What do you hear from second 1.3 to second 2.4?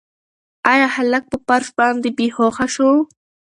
په فرش باندې بې